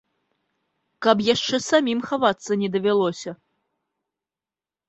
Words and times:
Каб 1.05 1.17
яшчэ 1.27 1.55
самім 1.69 2.01
хавацца 2.09 2.51
не 2.63 2.71
давялося. 2.77 3.31